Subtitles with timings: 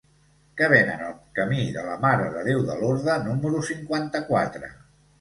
[0.61, 4.77] Què venen al camí de la Mare de Déu de Lorda número cinquanta-quatre?